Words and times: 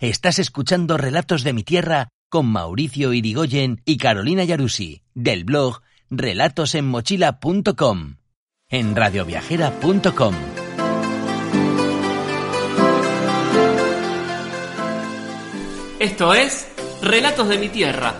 Estás 0.00 0.38
escuchando 0.38 0.96
Relatos 0.96 1.42
de 1.42 1.52
mi 1.52 1.64
Tierra 1.64 2.06
con 2.30 2.46
Mauricio 2.46 3.12
Irigoyen 3.12 3.82
y 3.84 3.96
Carolina 3.96 4.44
Yarusi, 4.44 5.02
del 5.12 5.42
blog 5.42 5.80
relatosenmochila.com, 6.08 8.18
en 8.68 8.94
radioviajera.com. 8.94 10.34
Esto 15.98 16.32
es 16.32 16.68
Relatos 17.02 17.48
de 17.48 17.58
mi 17.58 17.68
Tierra, 17.68 18.14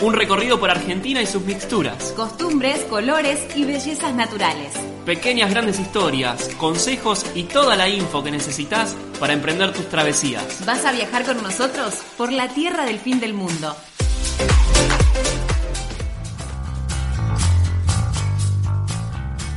un 0.00 0.14
recorrido 0.14 0.58
por 0.58 0.70
Argentina 0.70 1.20
y 1.20 1.26
sus 1.26 1.44
mixturas. 1.44 2.14
Costumbres, 2.16 2.80
colores 2.84 3.46
y 3.54 3.66
bellezas 3.66 4.14
naturales. 4.14 4.72
Pequeñas 5.10 5.50
grandes 5.50 5.80
historias, 5.80 6.50
consejos 6.56 7.26
y 7.34 7.42
toda 7.42 7.74
la 7.74 7.88
info 7.88 8.22
que 8.22 8.30
necesitas 8.30 8.94
para 9.18 9.32
emprender 9.32 9.72
tus 9.72 9.88
travesías. 9.88 10.64
¿Vas 10.64 10.84
a 10.84 10.92
viajar 10.92 11.24
con 11.24 11.42
nosotros 11.42 11.96
por 12.16 12.30
la 12.30 12.46
tierra 12.46 12.84
del 12.84 13.00
fin 13.00 13.18
del 13.18 13.34
mundo? 13.34 13.74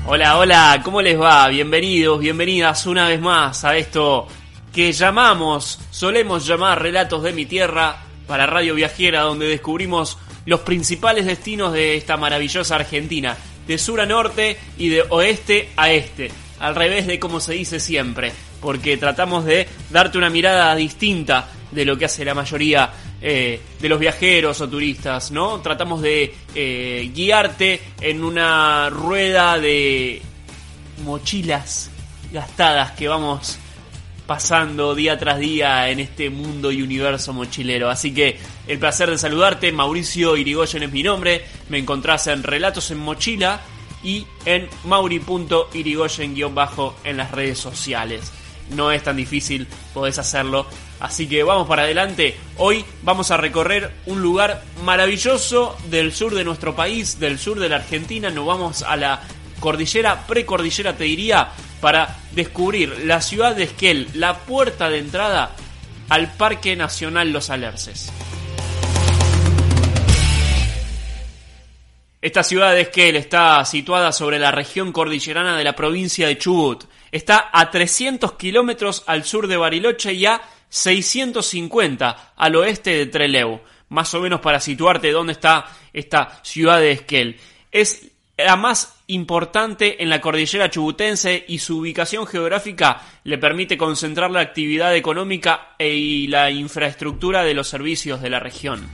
Hola, 0.08 0.40
hola, 0.40 0.82
¿cómo 0.84 1.04
les 1.04 1.22
va? 1.22 1.48
Bienvenidos, 1.50 2.20
bienvenidas 2.20 2.88
una 2.88 3.08
vez 3.08 3.22
más 3.22 3.64
a 3.64 3.78
esto 3.78 4.28
que 4.74 4.92
llamamos, 4.92 5.80
solemos 5.92 6.48
llamar 6.48 6.82
Relatos 6.82 7.22
de 7.22 7.32
mi 7.32 7.46
Tierra 7.46 8.02
para 8.26 8.48
Radio 8.48 8.74
Viajera, 8.74 9.22
donde 9.22 9.46
descubrimos 9.46 10.18
los 10.48 10.62
principales 10.62 11.28
destinos 11.28 11.74
de 11.74 11.96
esta 11.96 12.18
maravillosa 12.18 12.74
Argentina, 12.74 13.38
de 13.68 13.78
sur 13.78 14.02
a 14.02 14.06
norte 14.06 14.58
y 14.78 14.90
de 14.90 15.04
oeste 15.10 15.70
a 15.76 15.92
este, 15.92 16.32
al 16.60 16.76
revés 16.76 17.08
de 17.08 17.20
como 17.20 17.40
se 17.40 17.54
dice 17.54 17.80
siempre, 17.80 18.32
porque 18.62 18.98
tratamos 18.98 19.46
de 19.46 19.68
darte 19.90 20.18
una 20.18 20.30
mirada 20.30 20.76
distinta 20.76 21.50
de 21.72 21.86
lo 21.86 21.98
que 21.98 22.06
hace 22.06 22.24
la 22.24 22.34
mayoría 22.34 22.92
eh, 23.22 23.60
de 23.80 23.90
los 23.90 24.00
viajeros 24.00 24.62
o 24.62 24.70
turistas, 24.70 25.32
¿no? 25.32 25.62
Tratamos 25.62 26.02
de 26.02 26.34
eh, 26.54 27.12
guiarte 27.14 27.82
en 28.02 28.24
una 28.24 28.90
rueda 28.90 29.58
de 29.58 30.22
mochilas 31.04 31.90
gastadas 32.32 32.92
que 32.92 33.08
vamos 33.08 33.58
pasando 34.34 34.96
día 34.96 35.20
tras 35.20 35.38
día 35.38 35.90
en 35.90 36.00
este 36.00 36.32
mundo 36.32 36.72
y 36.72 36.82
universo 36.82 37.34
mochilero. 37.34 37.92
Así 37.92 38.16
que 38.16 38.40
el 38.66 38.80
placer 38.80 39.12
de 39.12 39.20
saludarte, 39.20 39.72
Mauricio 39.72 40.36
Irigoyen 40.36 40.82
es 40.82 40.92
mi 40.92 41.04
nombre, 41.04 41.46
me 41.70 41.78
encontrás 41.78 42.26
en 42.26 42.42
Relatos 42.42 42.90
en 42.90 42.98
Mochila 42.98 43.62
y 44.04 44.26
en 44.46 44.68
mauri.irigoyen-bajo 44.86 46.96
en 47.04 47.18
las 47.18 47.30
redes 47.30 47.60
sociales. 47.60 48.32
No 48.72 48.92
es 48.92 49.04
tan 49.04 49.18
difícil, 49.18 49.68
podés 49.94 50.18
hacerlo. 50.18 50.66
Así 51.00 51.28
que 51.28 51.44
vamos 51.44 51.68
para 51.68 51.84
adelante. 51.84 52.36
Hoy 52.58 52.84
vamos 53.04 53.30
a 53.30 53.38
recorrer 53.38 53.94
un 54.08 54.24
lugar 54.24 54.64
maravilloso 54.84 55.78
del 55.92 56.12
sur 56.12 56.34
de 56.34 56.44
nuestro 56.44 56.76
país, 56.76 57.20
del 57.20 57.38
sur 57.38 57.60
de 57.60 57.70
la 57.70 57.76
Argentina. 57.76 58.32
Nos 58.32 58.48
vamos 58.48 58.82
a 58.82 58.96
la 58.96 59.22
cordillera, 59.60 60.26
precordillera 60.26 60.98
te 60.98 61.04
diría, 61.04 61.52
para 61.84 62.18
descubrir 62.32 63.04
la 63.04 63.20
ciudad 63.20 63.58
de 63.58 63.64
Esquel, 63.64 64.08
la 64.14 64.38
puerta 64.46 64.90
de 64.90 65.00
entrada 65.00 65.54
al 66.08 66.32
Parque 66.32 66.78
Nacional 66.78 67.34
Los 67.34 67.50
Alerces. 67.50 68.10
Esta 72.22 72.42
ciudad 72.42 72.74
de 72.74 72.84
Esquel 72.84 73.18
está 73.18 73.66
situada 73.66 74.14
sobre 74.14 74.40
la 74.40 74.50
región 74.50 74.94
cordillerana 74.94 75.58
de 75.58 75.66
la 75.66 75.76
provincia 75.76 76.26
de 76.26 76.38
Chubut. 76.38 76.86
Está 77.12 77.50
a 77.52 77.70
300 77.70 78.32
kilómetros 78.36 79.04
al 79.06 79.26
sur 79.26 79.48
de 79.48 79.58
Bariloche 79.58 80.14
y 80.14 80.26
a 80.26 80.42
650 80.70 82.34
al 82.38 82.56
oeste 82.56 82.92
de 82.92 83.08
Trelew. 83.08 83.60
Más 83.90 84.14
o 84.14 84.22
menos 84.22 84.40
para 84.40 84.62
situarte 84.62 85.12
dónde 85.12 85.34
está 85.34 85.66
esta 85.92 86.40
ciudad 86.44 86.80
de 86.80 86.94
Esquel. 86.94 87.42
Es 87.70 88.13
la 88.38 88.56
más 88.56 88.96
importante 89.08 90.02
en 90.02 90.10
la 90.10 90.20
cordillera 90.20 90.70
chubutense 90.70 91.46
y 91.48 91.60
su 91.60 91.80
ubicación 91.80 92.26
geográfica 92.26 93.02
le 93.24 93.38
permite 93.38 93.78
concentrar 93.78 94.32
la 94.32 94.42
actividad 94.42 94.96
económica 94.96 95.76
e 95.78 95.90
y 95.90 96.28
la 96.28 96.50
infraestructura 96.50 97.44
de 97.44 97.54
los 97.54 97.68
servicios 97.68 98.22
de 98.22 98.30
la 98.32 98.40
región. 98.40 98.90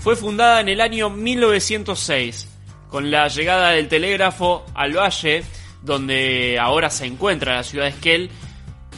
Fue 0.00 0.16
fundada 0.16 0.60
en 0.60 0.68
el 0.68 0.80
año 0.80 1.10
1906, 1.10 2.48
con 2.88 3.10
la 3.10 3.28
llegada 3.28 3.70
del 3.70 3.88
telégrafo 3.88 4.64
al 4.74 4.96
valle, 4.96 5.44
donde 5.82 6.58
ahora 6.60 6.90
se 6.90 7.06
encuentra 7.06 7.56
la 7.56 7.62
ciudad 7.62 7.84
de 7.84 7.90
Esquel, 7.90 8.30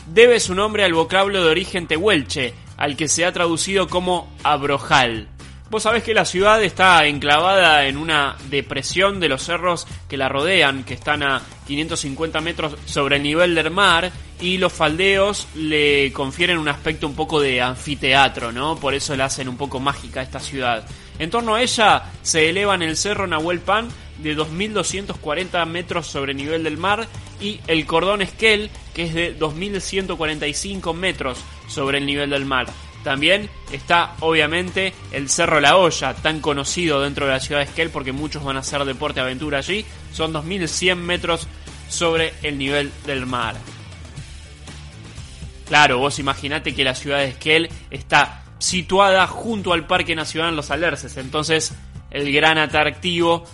debe 0.07 0.41
su 0.41 0.55
nombre 0.55 0.85
al 0.85 0.95
vocablo 0.95 1.43
de 1.45 1.51
origen 1.51 1.87
tehuelche, 1.87 2.55
al 2.77 2.97
que 2.97 3.09
se 3.09 3.27
ha 3.27 3.33
traducido 3.33 3.89
como 3.89 4.33
abrojal. 4.43 5.29
Vos 5.71 5.85
sabés 5.85 6.03
que 6.03 6.15
la 6.15 6.25
ciudad 6.25 6.61
está 6.65 7.07
enclavada 7.07 7.87
en 7.87 7.97
una 7.97 8.37
depresión 8.49 9.21
de 9.21 9.29
los 9.29 9.45
cerros 9.45 9.87
que 10.09 10.17
la 10.17 10.29
rodean, 10.29 10.83
que 10.83 10.95
están 10.95 11.23
a 11.23 11.43
550 11.69 12.41
metros 12.41 12.75
sobre 12.87 13.19
el 13.19 13.23
nivel 13.23 13.55
del 13.55 13.71
mar, 13.71 14.11
y 14.41 14.59
los 14.59 14.73
faldeos 14.73 15.47
le 15.55 16.13
confieren 16.13 16.59
un 16.59 16.67
aspecto 16.67 17.07
un 17.07 17.15
poco 17.15 17.41
de 17.41 17.63
anfiteatro, 17.63 18.51
¿no? 18.51 18.81
Por 18.81 18.95
eso 18.95 19.15
la 19.15 19.27
hacen 19.27 19.49
un 19.49 19.57
poco 19.57 19.79
mágica 19.79 20.23
esta 20.23 20.41
ciudad. 20.41 20.85
En 21.21 21.31
torno 21.31 21.55
a 21.55 21.63
ella 21.63 22.03
se 22.21 22.49
elevan 22.49 22.83
el 22.83 22.97
cerro 22.97 23.29
Nahuel 23.29 23.61
Pan 23.61 23.87
de 24.19 24.37
2.240 24.37 25.65
metros 25.67 26.09
sobre 26.09 26.33
el 26.33 26.39
nivel 26.39 26.65
del 26.65 26.79
mar 26.79 27.07
y 27.41 27.61
el 27.69 27.87
cordón 27.87 28.23
Esquel, 28.23 28.71
que 28.93 29.05
es 29.05 29.15
de 29.15 29.39
2.145 29.39 30.95
metros 30.95 31.39
sobre 31.69 31.99
el 31.99 32.07
nivel 32.07 32.31
del 32.31 32.45
mar. 32.45 32.67
También 33.03 33.49
está 33.73 34.15
obviamente 34.21 34.93
el 35.13 35.31
Cerro 35.31 35.61
La 35.61 35.77
Hoya, 35.77 36.15
tan 36.15 36.41
conocido 36.41 37.01
dentro 37.01 37.27
de 37.27 37.33
la 37.33 37.41
ciudad 37.41 37.61
de 37.61 37.67
Esquel 37.67 37.91
porque 37.91 38.13
muchos 38.13 38.45
van 38.45 38.57
a 38.57 38.61
hacer 38.61 38.85
deporte 38.85 39.21
aventura 39.21 39.59
allí. 39.59 39.85
Son 40.13 40.33
2100 40.33 40.99
metros 40.99 41.49
sobre 41.89 42.35
el 42.43 42.59
nivel 42.59 42.93
del 43.07 43.27
mar. 43.27 43.57
Claro, 45.67 45.99
vos 45.99 46.19
imaginate 46.19 46.75
que 46.75 46.85
la 46.85 46.95
ciudad 46.95 47.19
de 47.19 47.29
Esquel 47.29 47.71
está 47.91 48.43
situada 48.59 49.27
junto 49.27 49.73
al 49.73 49.87
Parque 49.87 50.15
Nacional 50.15 50.57
Los 50.57 50.71
Alerces, 50.71 51.17
entonces 51.17 51.73
el 52.11 52.33
gran 52.33 52.59
atractivo 52.59 53.45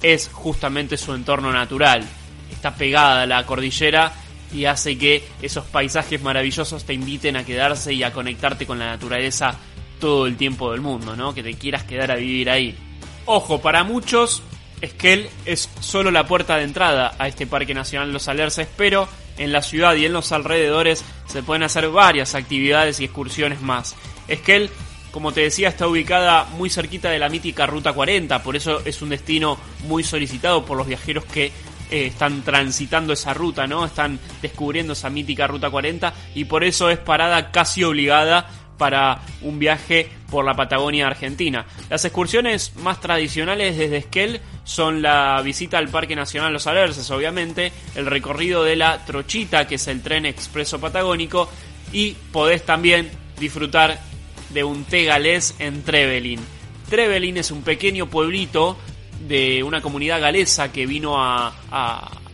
es 0.00 0.30
justamente 0.32 0.96
su 0.96 1.14
entorno 1.14 1.52
natural. 1.52 2.04
Está 2.50 2.74
pegada 2.74 3.22
a 3.22 3.26
la 3.26 3.46
cordillera 3.46 4.12
y 4.52 4.64
hace 4.66 4.98
que 4.98 5.24
esos 5.40 5.64
paisajes 5.64 6.22
maravillosos 6.22 6.84
te 6.84 6.94
inviten 6.94 7.36
a 7.36 7.44
quedarse 7.44 7.92
y 7.92 8.02
a 8.02 8.12
conectarte 8.12 8.66
con 8.66 8.78
la 8.78 8.86
naturaleza 8.86 9.56
todo 10.00 10.26
el 10.26 10.36
tiempo 10.36 10.72
del 10.72 10.80
mundo, 10.80 11.16
¿no? 11.16 11.32
Que 11.32 11.42
te 11.42 11.54
quieras 11.54 11.84
quedar 11.84 12.10
a 12.10 12.16
vivir 12.16 12.50
ahí. 12.50 12.76
Ojo, 13.24 13.60
para 13.60 13.84
muchos, 13.84 14.42
Esquel 14.80 15.28
es 15.46 15.70
solo 15.80 16.10
la 16.10 16.26
puerta 16.26 16.56
de 16.56 16.64
entrada 16.64 17.14
a 17.18 17.28
este 17.28 17.46
Parque 17.46 17.72
Nacional 17.72 18.12
Los 18.12 18.26
Alerces, 18.26 18.66
pero 18.76 19.08
en 19.38 19.52
la 19.52 19.62
ciudad 19.62 19.94
y 19.94 20.04
en 20.04 20.12
los 20.12 20.32
alrededores 20.32 21.04
se 21.26 21.42
pueden 21.42 21.62
hacer 21.62 21.88
varias 21.88 22.34
actividades 22.34 22.98
y 22.98 23.04
excursiones 23.04 23.62
más. 23.62 23.94
Esquel, 24.26 24.70
como 25.12 25.32
te 25.32 25.42
decía, 25.42 25.68
está 25.68 25.86
ubicada 25.86 26.44
muy 26.56 26.68
cerquita 26.68 27.10
de 27.10 27.20
la 27.20 27.28
mítica 27.28 27.66
Ruta 27.66 27.92
40, 27.92 28.42
por 28.42 28.56
eso 28.56 28.82
es 28.84 29.02
un 29.02 29.10
destino 29.10 29.56
muy 29.86 30.02
solicitado 30.02 30.64
por 30.64 30.76
los 30.76 30.88
viajeros 30.88 31.24
que 31.26 31.52
eh, 31.92 32.06
están 32.06 32.40
transitando 32.40 33.12
esa 33.12 33.34
ruta, 33.34 33.66
¿no? 33.66 33.84
Están 33.84 34.18
descubriendo 34.40 34.94
esa 34.94 35.10
mítica 35.10 35.46
Ruta 35.46 35.68
40 35.68 36.14
y 36.34 36.46
por 36.46 36.64
eso 36.64 36.88
es 36.88 36.96
parada 36.96 37.50
casi 37.50 37.84
obligada 37.84 38.48
para 38.78 39.20
un 39.42 39.58
viaje 39.58 40.08
por 40.30 40.46
la 40.46 40.56
Patagonia 40.56 41.06
Argentina. 41.06 41.66
Las 41.90 42.06
excursiones 42.06 42.74
más 42.76 42.98
tradicionales 43.02 43.76
desde 43.76 43.98
Esquel 43.98 44.40
son 44.64 45.02
la 45.02 45.42
visita 45.42 45.76
al 45.76 45.88
Parque 45.88 46.16
Nacional 46.16 46.50
Los 46.50 46.66
Alerces, 46.66 47.10
obviamente, 47.10 47.72
el 47.94 48.06
recorrido 48.06 48.64
de 48.64 48.76
la 48.76 49.04
Trochita, 49.04 49.66
que 49.66 49.74
es 49.74 49.86
el 49.86 50.00
tren 50.00 50.24
expreso 50.24 50.80
patagónico, 50.80 51.50
y 51.92 52.12
podés 52.32 52.64
también 52.64 53.10
disfrutar 53.38 54.00
de 54.48 54.64
un 54.64 54.84
té 54.84 55.04
galés 55.04 55.54
en 55.58 55.82
Trevelin. 55.82 56.40
Trevelin 56.88 57.36
es 57.36 57.50
un 57.50 57.62
pequeño 57.62 58.06
pueblito 58.06 58.78
de 59.26 59.62
una 59.62 59.80
comunidad 59.80 60.20
galesa 60.20 60.72
que 60.72 60.86
vino 60.86 61.22
a, 61.22 61.52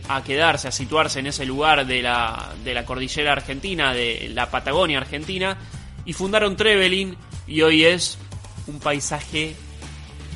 a 0.09 0.23
quedarse, 0.23 0.67
a 0.67 0.71
situarse 0.71 1.19
en 1.19 1.27
ese 1.27 1.45
lugar 1.45 1.85
de 1.85 2.01
la, 2.01 2.53
de 2.63 2.73
la 2.73 2.83
cordillera 2.83 3.31
argentina, 3.31 3.93
de 3.93 4.31
la 4.33 4.49
Patagonia 4.49 4.97
argentina, 4.97 5.55
y 6.03 6.13
fundaron 6.13 6.55
Trevelin 6.55 7.15
y 7.45 7.61
hoy 7.61 7.85
es 7.85 8.17
un 8.65 8.79
paisaje 8.79 9.55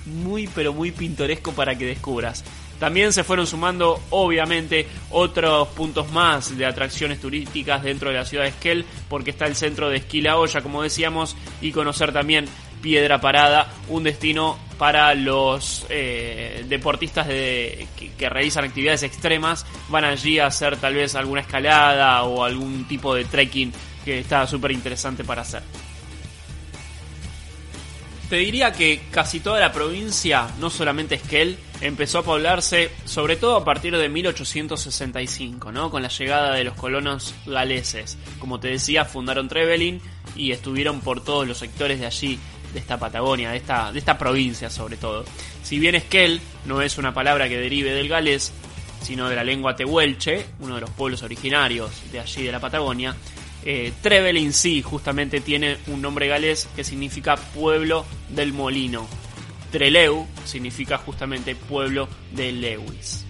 muy 0.05 0.47
pero 0.47 0.73
muy 0.73 0.91
pintoresco 0.91 1.53
para 1.53 1.75
que 1.75 1.87
descubras. 1.87 2.43
También 2.79 3.13
se 3.13 3.23
fueron 3.23 3.47
sumando, 3.47 3.99
obviamente, 4.11 4.87
otros 5.09 5.69
puntos 5.69 6.11
más 6.11 6.55
de 6.55 6.65
atracciones 6.67 7.19
turísticas 7.19 7.81
dentro 7.81 8.09
de 8.09 8.17
la 8.17 8.25
ciudad 8.25 8.43
de 8.43 8.49
Esquel, 8.49 8.85
porque 9.09 9.31
está 9.31 9.45
el 9.45 9.55
centro 9.55 9.89
de 9.89 9.97
Esquí 9.97 10.21
La 10.21 10.37
Olla, 10.37 10.61
como 10.61 10.83
decíamos, 10.83 11.35
y 11.61 11.71
conocer 11.71 12.13
también 12.13 12.45
Piedra 12.81 13.21
Parada, 13.21 13.71
un 13.87 14.03
destino 14.03 14.57
para 14.83 15.15
los 15.15 15.85
eh, 15.87 16.65
deportistas 16.67 17.25
de, 17.25 17.87
que, 18.17 18.27
realizan 18.27 18.65
actividades 18.65 19.03
extremas. 19.03 19.65
Van 19.87 20.03
allí 20.03 20.39
a 20.39 20.47
hacer 20.47 20.75
tal 20.75 20.95
vez 20.95 21.15
alguna 21.15 21.39
escalada 21.39 22.21
o 22.23 22.43
algún 22.43 22.85
tipo 22.85 23.15
de 23.15 23.23
trekking 23.23 23.71
que 24.03 24.19
está 24.19 24.45
súper 24.45 24.73
interesante 24.73 25.23
para 25.23 25.43
hacer. 25.43 25.63
Te 28.29 28.35
diría 28.35 28.73
que 28.73 29.03
casi 29.09 29.39
toda 29.39 29.61
la 29.61 29.71
provincia, 29.71 30.49
no 30.59 30.69
solamente 30.69 31.15
Esquel, 31.15 31.57
empezó 31.79 32.19
a 32.19 32.23
poblarse 32.23 32.91
sobre 33.05 33.37
todo 33.37 33.55
a 33.55 33.63
partir 33.63 33.95
de 33.95 34.09
1865, 34.09 35.71
¿no? 35.71 35.91
Con 35.91 36.01
la 36.01 36.09
llegada 36.09 36.55
de 36.55 36.65
los 36.65 36.73
colonos 36.73 37.33
galeses. 37.45 38.17
Como 38.37 38.59
te 38.59 38.67
decía, 38.67 39.05
fundaron 39.05 39.47
Trevelin 39.47 40.01
y 40.35 40.51
estuvieron 40.51 40.99
por 40.99 41.23
todos 41.23 41.47
los 41.47 41.59
sectores 41.59 42.01
de 42.01 42.05
allí, 42.05 42.37
de 42.73 42.79
esta 42.79 42.97
Patagonia, 42.97 43.51
de 43.51 43.57
esta, 43.57 43.91
de 43.91 43.99
esta 43.99 44.17
provincia 44.17 44.69
sobre 44.69 44.97
todo. 44.97 45.25
Si 45.63 45.79
bien 45.79 45.95
Esquel 45.95 46.41
no 46.65 46.81
es 46.81 46.97
una 46.97 47.13
palabra 47.13 47.47
que 47.47 47.57
derive 47.57 47.91
del 47.91 48.09
galés, 48.09 48.51
sino 49.01 49.29
de 49.29 49.35
la 49.35 49.43
lengua 49.43 49.75
tehuelche, 49.75 50.45
uno 50.59 50.75
de 50.75 50.81
los 50.81 50.89
pueblos 50.89 51.23
originarios 51.23 51.91
de 52.11 52.19
allí 52.19 52.43
de 52.43 52.51
la 52.51 52.59
Patagonia, 52.59 53.15
eh, 53.65 53.93
Trevelin 54.01 54.51
sí 54.51 54.81
justamente 54.81 55.39
tiene 55.39 55.77
un 55.87 56.01
nombre 56.01 56.27
galés 56.27 56.67
que 56.75 56.83
significa 56.83 57.35
pueblo 57.35 58.05
del 58.29 58.53
molino. 58.53 59.07
Treleu 59.71 60.27
significa 60.45 60.97
justamente 60.97 61.55
pueblo 61.55 62.07
de 62.31 62.51
Lewis. 62.51 63.25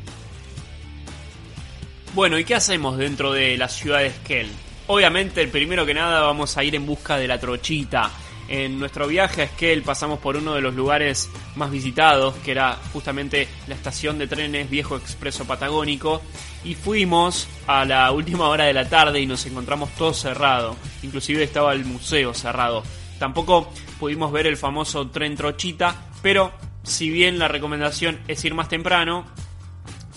Bueno, 2.14 2.38
¿y 2.38 2.44
qué 2.44 2.56
hacemos 2.56 2.98
dentro 2.98 3.32
de 3.32 3.58
la 3.58 3.70
ciudad 3.70 4.00
de 4.00 4.08
Esquel? 4.08 4.48
Obviamente, 4.88 5.48
primero 5.48 5.86
que 5.86 5.94
nada 5.94 6.22
vamos 6.22 6.58
a 6.58 6.64
ir 6.64 6.76
en 6.76 6.86
busca 6.86 7.18
de 7.18 7.28
la 7.28 7.40
trochita. 7.40 8.12
En 8.48 8.78
nuestro 8.78 9.08
viaje 9.08 9.42
a 9.42 9.46
Esquel 9.46 9.84
pasamos 9.84 10.20
por 10.20 10.36
uno 10.36 10.54
de 10.54 10.62
los 10.62 10.76
lugares 10.76 11.30
más 11.56 11.72
visitados, 11.72 12.36
que 12.44 12.52
era 12.52 12.78
justamente 12.92 13.48
la 13.68 13.76
estación 13.76 14.18
de 14.18 14.28
trenes 14.28 14.70
Viejo 14.70 14.98
Expreso 14.98 15.46
Patagónico, 15.46 16.22
y 16.64 16.76
fuimos 16.76 17.48
a 17.68 17.86
la 17.86 18.12
última 18.12 18.50
hora 18.50 18.66
de 18.66 18.74
la 18.74 18.88
tarde 18.90 19.22
y 19.22 19.26
nos 19.26 19.46
encontramos 19.46 19.90
todo 19.92 20.14
cerrado, 20.14 20.76
inclusive 21.02 21.44
estaba 21.44 21.74
el 21.74 21.86
museo 21.86 22.34
cerrado. 22.34 22.84
Tampoco 23.18 23.72
pudimos 24.00 24.32
ver 24.32 24.48
el 24.48 24.58
famoso 24.58 25.10
tren 25.10 25.36
Trochita, 25.36 26.10
pero 26.22 26.52
si 26.84 27.10
bien 27.10 27.40
la 27.40 27.48
recomendación 27.48 28.20
es 28.28 28.44
ir 28.44 28.54
más 28.54 28.68
temprano, 28.68 29.26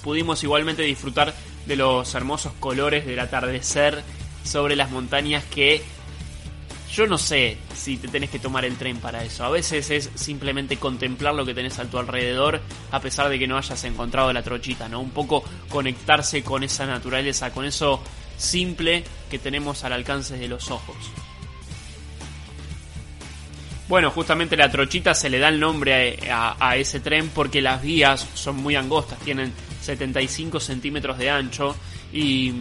pudimos 0.02 0.42
igualmente 0.42 0.82
disfrutar 0.82 1.32
de 1.66 1.76
los 1.76 2.14
hermosos 2.14 2.52
colores 2.58 3.06
del 3.06 3.20
atardecer 3.20 4.02
sobre 4.44 4.76
las 4.76 4.90
montañas 4.90 5.44
que 5.44 5.82
yo 6.92 7.06
no 7.06 7.18
sé 7.18 7.58
si 7.86 7.98
te 7.98 8.08
tenés 8.08 8.30
que 8.30 8.40
tomar 8.40 8.64
el 8.64 8.76
tren 8.76 8.96
para 8.96 9.22
eso. 9.22 9.44
A 9.44 9.48
veces 9.48 9.90
es 9.92 10.10
simplemente 10.16 10.76
contemplar 10.76 11.36
lo 11.36 11.46
que 11.46 11.54
tenés 11.54 11.78
a 11.78 11.84
tu 11.84 11.98
alrededor, 11.98 12.60
a 12.90 12.98
pesar 12.98 13.28
de 13.28 13.38
que 13.38 13.46
no 13.46 13.56
hayas 13.56 13.84
encontrado 13.84 14.32
la 14.32 14.42
trochita, 14.42 14.88
¿no? 14.88 14.98
Un 14.98 15.10
poco 15.10 15.44
conectarse 15.68 16.42
con 16.42 16.64
esa 16.64 16.84
naturaleza, 16.84 17.52
con 17.52 17.64
eso 17.64 18.02
simple 18.36 19.04
que 19.30 19.38
tenemos 19.38 19.84
al 19.84 19.92
alcance 19.92 20.36
de 20.36 20.48
los 20.48 20.68
ojos. 20.72 20.96
Bueno, 23.88 24.10
justamente 24.10 24.56
la 24.56 24.68
trochita 24.68 25.14
se 25.14 25.30
le 25.30 25.38
da 25.38 25.48
el 25.48 25.60
nombre 25.60 26.18
a, 26.28 26.76
ese 26.76 26.98
tren 26.98 27.30
porque 27.32 27.62
las 27.62 27.82
vías 27.82 28.26
son 28.34 28.56
muy 28.56 28.74
angostas, 28.74 29.20
tienen 29.20 29.52
75 29.82 30.58
centímetros 30.58 31.18
de 31.18 31.30
ancho 31.30 31.76
y 32.12 32.52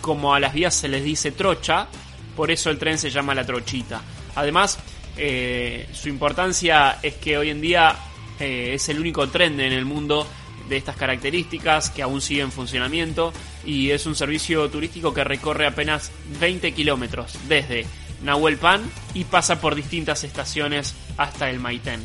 como 0.00 0.34
a 0.34 0.40
las 0.40 0.52
vías 0.52 0.74
se 0.74 0.88
les 0.88 1.04
dice 1.04 1.30
trocha, 1.30 1.86
por 2.34 2.50
eso 2.50 2.70
el 2.70 2.78
tren 2.78 2.98
se 2.98 3.08
llama 3.08 3.36
la 3.36 3.46
trochita. 3.46 4.02
Además, 4.38 4.78
eh, 5.16 5.88
su 5.92 6.08
importancia 6.08 6.98
es 7.02 7.14
que 7.14 7.36
hoy 7.36 7.50
en 7.50 7.60
día 7.60 7.96
eh, 8.38 8.70
es 8.74 8.88
el 8.88 9.00
único 9.00 9.28
tren 9.28 9.58
en 9.58 9.72
el 9.72 9.84
mundo 9.84 10.28
de 10.68 10.76
estas 10.76 10.96
características 10.96 11.90
que 11.90 12.02
aún 12.02 12.20
sigue 12.20 12.42
en 12.42 12.52
funcionamiento 12.52 13.32
y 13.64 13.90
es 13.90 14.06
un 14.06 14.14
servicio 14.14 14.70
turístico 14.70 15.12
que 15.12 15.24
recorre 15.24 15.66
apenas 15.66 16.12
20 16.38 16.72
kilómetros 16.72 17.36
desde 17.48 17.84
Nahuelpan 18.22 18.82
y 19.12 19.24
pasa 19.24 19.60
por 19.60 19.74
distintas 19.74 20.22
estaciones 20.22 20.94
hasta 21.16 21.50
el 21.50 21.58
Maitén. 21.58 22.00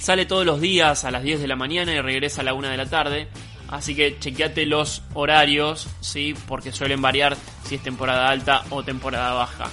Sale 0.00 0.26
todos 0.26 0.44
los 0.44 0.60
días 0.60 1.04
a 1.04 1.12
las 1.12 1.22
10 1.22 1.40
de 1.40 1.46
la 1.46 1.56
mañana 1.56 1.94
y 1.94 2.00
regresa 2.00 2.40
a 2.40 2.44
la 2.44 2.54
1 2.54 2.68
de 2.68 2.76
la 2.76 2.86
tarde. 2.86 3.28
Así 3.68 3.94
que 3.94 4.18
chequeate 4.18 4.66
los 4.66 5.02
horarios, 5.14 5.88
¿sí? 6.00 6.34
porque 6.48 6.72
suelen 6.72 7.00
variar 7.00 7.36
si 7.64 7.76
es 7.76 7.82
temporada 7.82 8.28
alta 8.28 8.64
o 8.70 8.82
temporada 8.82 9.34
baja. 9.34 9.70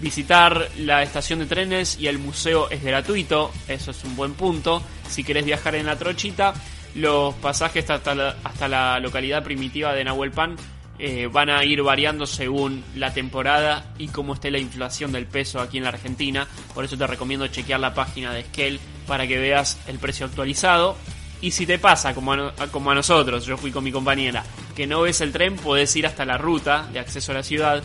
Visitar 0.00 0.70
la 0.78 1.02
estación 1.02 1.38
de 1.38 1.46
trenes 1.46 1.98
y 1.98 2.06
el 2.06 2.18
museo 2.18 2.68
es 2.70 2.82
gratuito, 2.82 3.50
eso 3.66 3.90
es 3.90 4.04
un 4.04 4.14
buen 4.14 4.34
punto. 4.34 4.82
Si 5.08 5.24
querés 5.24 5.44
viajar 5.44 5.74
en 5.74 5.86
la 5.86 5.96
trochita, 5.96 6.52
los 6.94 7.34
pasajes 7.36 7.88
hasta 7.88 8.14
la, 8.14 8.36
hasta 8.44 8.68
la 8.68 9.00
localidad 9.00 9.42
primitiva 9.42 9.94
de 9.94 10.04
Nahuelpan 10.04 10.56
eh, 10.98 11.28
van 11.30 11.50
a 11.50 11.62
ir 11.62 11.82
variando 11.82 12.24
según 12.24 12.82
la 12.94 13.12
temporada 13.12 13.92
y 13.98 14.08
cómo 14.08 14.32
esté 14.32 14.50
la 14.50 14.58
inflación 14.58 15.12
del 15.12 15.26
peso 15.26 15.60
aquí 15.60 15.76
en 15.76 15.84
la 15.84 15.90
Argentina. 15.90 16.48
Por 16.74 16.84
eso 16.84 16.96
te 16.96 17.06
recomiendo 17.06 17.46
chequear 17.48 17.80
la 17.80 17.92
página 17.92 18.32
de 18.32 18.44
Scale 18.44 18.80
para 19.06 19.26
que 19.26 19.38
veas 19.38 19.78
el 19.88 19.98
precio 19.98 20.24
actualizado. 20.24 20.96
Y 21.42 21.50
si 21.50 21.66
te 21.66 21.78
pasa, 21.78 22.14
como 22.14 22.32
a, 22.32 22.54
como 22.72 22.90
a 22.90 22.94
nosotros, 22.94 23.44
yo 23.44 23.58
fui 23.58 23.70
con 23.70 23.84
mi 23.84 23.92
compañera, 23.92 24.42
que 24.74 24.86
no 24.86 25.02
ves 25.02 25.20
el 25.20 25.32
tren, 25.32 25.56
podés 25.56 25.94
ir 25.96 26.06
hasta 26.06 26.24
la 26.24 26.38
ruta 26.38 26.88
de 26.90 26.98
acceso 26.98 27.32
a 27.32 27.34
la 27.34 27.42
ciudad, 27.42 27.82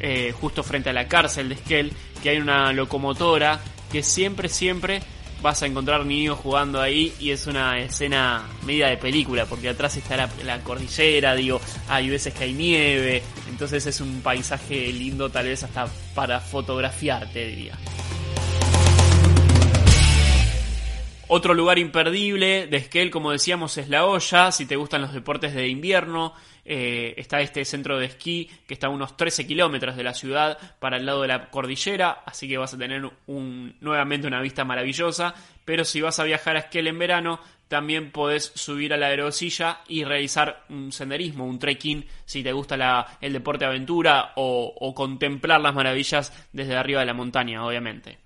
eh, 0.00 0.32
justo 0.38 0.62
frente 0.62 0.90
a 0.90 0.92
la 0.92 1.08
cárcel 1.08 1.48
de 1.48 1.54
Esquel, 1.56 1.92
que 2.22 2.30
hay 2.30 2.38
una 2.38 2.72
locomotora 2.72 3.60
que 3.90 4.02
siempre, 4.02 4.48
siempre 4.48 5.02
vas 5.42 5.62
a 5.62 5.66
encontrar 5.66 6.06
niños 6.06 6.38
jugando 6.38 6.80
ahí 6.80 7.12
y 7.20 7.30
es 7.30 7.46
una 7.46 7.78
escena 7.78 8.44
media 8.64 8.88
de 8.88 8.96
película, 8.96 9.44
porque 9.44 9.68
atrás 9.68 9.96
está 9.96 10.16
la, 10.16 10.30
la, 10.42 10.60
cordillera, 10.60 11.34
digo, 11.34 11.60
hay 11.88 12.08
veces 12.08 12.32
que 12.32 12.44
hay 12.44 12.54
nieve, 12.54 13.22
entonces 13.50 13.84
es 13.86 14.00
un 14.00 14.22
paisaje 14.22 14.90
lindo 14.92 15.28
tal 15.28 15.46
vez 15.46 15.62
hasta 15.62 15.86
para 16.14 16.40
fotografiarte, 16.40 17.46
diría. 17.46 17.78
Otro 21.26 21.54
lugar 21.54 21.78
imperdible 21.78 22.66
de 22.66 22.76
Esquel, 22.76 23.10
como 23.10 23.32
decíamos, 23.32 23.78
es 23.78 23.88
La 23.88 24.06
Olla. 24.06 24.52
Si 24.52 24.66
te 24.66 24.76
gustan 24.76 25.00
los 25.00 25.12
deportes 25.12 25.54
de 25.54 25.68
invierno, 25.68 26.34
eh, 26.64 27.14
está 27.16 27.40
este 27.40 27.64
centro 27.64 27.98
de 27.98 28.06
esquí 28.06 28.50
que 28.66 28.74
está 28.74 28.86
a 28.86 28.90
unos 28.90 29.16
13 29.16 29.46
kilómetros 29.46 29.96
de 29.96 30.02
la 30.02 30.14
ciudad 30.14 30.58
para 30.78 30.96
el 30.96 31.06
lado 31.06 31.22
de 31.22 31.28
la 31.28 31.50
cordillera, 31.50 32.22
así 32.24 32.48
que 32.48 32.56
vas 32.56 32.72
a 32.74 32.78
tener 32.78 33.02
nuevamente 33.26 34.26
una 34.26 34.40
vista 34.40 34.64
maravillosa. 34.64 35.34
Pero 35.64 35.84
si 35.84 36.00
vas 36.00 36.18
a 36.20 36.24
viajar 36.24 36.56
a 36.56 36.60
Esquel 36.60 36.86
en 36.86 36.98
verano, 36.98 37.40
también 37.68 38.10
podés 38.10 38.52
subir 38.54 38.92
a 38.92 38.96
la 38.96 39.06
aerosilla 39.06 39.80
y 39.88 40.04
realizar 40.04 40.64
un 40.68 40.92
senderismo, 40.92 41.46
un 41.46 41.58
trekking, 41.58 42.06
si 42.24 42.42
te 42.42 42.52
gusta 42.52 43.18
el 43.20 43.32
deporte 43.32 43.64
aventura 43.64 44.32
o, 44.36 44.74
o 44.78 44.94
contemplar 44.94 45.60
las 45.60 45.74
maravillas 45.74 46.32
desde 46.52 46.76
arriba 46.76 47.00
de 47.00 47.06
la 47.06 47.14
montaña, 47.14 47.64
obviamente. 47.66 48.18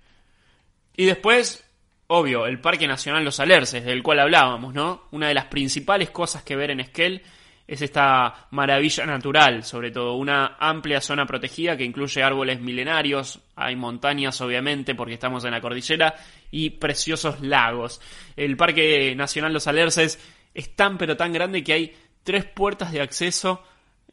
Y 0.95 1.05
después 1.05 1.65
obvio, 2.11 2.47
el 2.47 2.59
Parque 2.59 2.87
Nacional 2.87 3.23
Los 3.23 3.39
Alerces, 3.39 3.85
del 3.85 4.01
cual 4.01 4.19
hablábamos, 4.19 4.73
¿no? 4.73 5.03
Una 5.11 5.27
de 5.27 5.35
las 5.35 5.45
principales 5.45 6.09
cosas 6.09 6.43
que 6.43 6.55
ver 6.55 6.71
en 6.71 6.79
Esquel 6.79 7.21
es 7.69 7.83
esta 7.83 8.47
maravilla 8.49 9.05
natural, 9.05 9.63
sobre 9.63 9.91
todo 9.91 10.15
una 10.15 10.57
amplia 10.59 10.99
zona 10.99 11.27
protegida 11.27 11.77
que 11.77 11.83
incluye 11.83 12.23
árboles 12.23 12.59
milenarios, 12.59 13.39
hay 13.55 13.75
montañas 13.75 14.41
obviamente 14.41 14.95
porque 14.95 15.13
estamos 15.13 15.45
en 15.45 15.51
la 15.51 15.61
cordillera 15.61 16.15
y 16.49 16.71
preciosos 16.71 17.41
lagos. 17.41 18.01
El 18.35 18.57
Parque 18.57 19.13
Nacional 19.15 19.53
Los 19.53 19.67
Alerces 19.67 20.19
es 20.51 20.75
tan 20.75 20.97
pero 20.97 21.15
tan 21.15 21.31
grande 21.31 21.63
que 21.63 21.73
hay 21.73 21.95
tres 22.23 22.43
puertas 22.43 22.91
de 22.91 23.01
acceso 23.01 23.63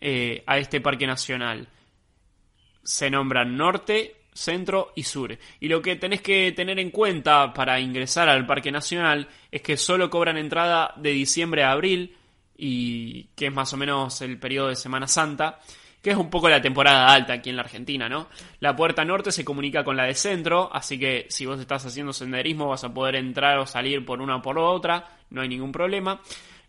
eh, 0.02 0.44
a 0.46 0.58
este 0.58 0.82
parque 0.82 1.06
nacional. 1.06 1.66
Se 2.82 3.08
nombran 3.08 3.56
norte, 3.56 4.16
centro 4.34 4.92
y 4.94 5.04
sur. 5.04 5.36
Y 5.60 5.68
lo 5.68 5.80
que 5.80 5.96
tenés 5.96 6.20
que 6.20 6.52
tener 6.52 6.78
en 6.78 6.90
cuenta 6.90 7.54
para 7.54 7.80
ingresar 7.80 8.28
al 8.28 8.44
Parque 8.44 8.70
Nacional 8.70 9.28
es 9.50 9.62
que 9.62 9.78
solo 9.78 10.10
cobran 10.10 10.36
entrada 10.36 10.92
de 10.96 11.10
diciembre 11.12 11.64
a 11.64 11.72
abril, 11.72 12.14
y 12.56 13.25
que 13.34 13.46
es 13.46 13.52
más 13.52 13.72
o 13.72 13.76
menos 13.76 14.20
el 14.22 14.38
periodo 14.38 14.68
de 14.68 14.76
Semana 14.76 15.06
Santa, 15.06 15.60
que 16.02 16.10
es 16.10 16.16
un 16.16 16.30
poco 16.30 16.48
la 16.48 16.62
temporada 16.62 17.12
alta 17.12 17.32
aquí 17.32 17.50
en 17.50 17.56
la 17.56 17.62
Argentina, 17.62 18.08
¿no? 18.08 18.28
La 18.60 18.76
puerta 18.76 19.04
norte 19.04 19.32
se 19.32 19.44
comunica 19.44 19.82
con 19.82 19.96
la 19.96 20.04
de 20.04 20.14
centro, 20.14 20.70
así 20.72 20.98
que 20.98 21.26
si 21.28 21.46
vos 21.46 21.58
estás 21.58 21.84
haciendo 21.84 22.12
senderismo 22.12 22.68
vas 22.68 22.84
a 22.84 22.94
poder 22.94 23.16
entrar 23.16 23.58
o 23.58 23.66
salir 23.66 24.04
por 24.04 24.20
una 24.20 24.36
o 24.36 24.42
por 24.42 24.58
otra, 24.58 25.04
no 25.30 25.40
hay 25.42 25.48
ningún 25.48 25.72
problema. 25.72 26.20